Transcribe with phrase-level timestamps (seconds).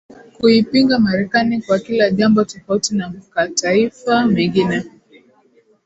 [0.39, 4.83] Kuipinga Marekani kwa kila jambo tofauti na mkataifa mengine